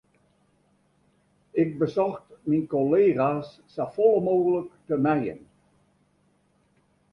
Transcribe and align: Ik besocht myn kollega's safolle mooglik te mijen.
Ik 1.61 1.69
besocht 1.81 2.25
myn 2.47 2.63
kollega's 2.73 3.49
safolle 3.73 4.19
mooglik 4.27 4.69
te 4.87 4.95
mijen. 5.05 5.39